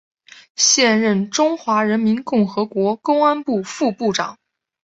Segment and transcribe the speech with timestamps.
[0.55, 4.39] 现任中华人民共和国公安部副部长。